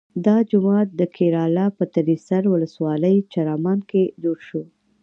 [0.25, 4.61] دا جومات د کیراله په تریسر ولسوالۍ چرامان کې جوړ شو.